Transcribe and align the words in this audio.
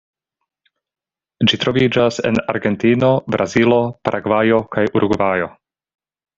Ĝi 1.51 1.59
troviĝas 1.65 2.17
en 2.31 2.41
Argentino, 2.55 3.13
Brazilo, 3.37 3.79
Paragvajo 4.09 4.65
kaj 4.77 4.89
Urugvajo. 5.01 5.55